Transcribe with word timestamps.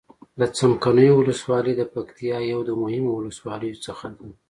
د 0.39 0.41
څمکنيو 0.57 1.19
ولسوالي 1.19 1.73
د 1.77 1.81
پکتيا 1.93 2.37
يو 2.51 2.59
د 2.65 2.71
مهمو 2.81 3.11
ولسواليو 3.15 3.81
څخه 3.85 4.05
ده. 4.17 4.27